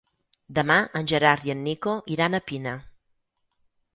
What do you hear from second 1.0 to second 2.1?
Gerard i en Nico